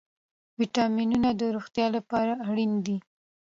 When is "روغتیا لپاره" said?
1.55-2.33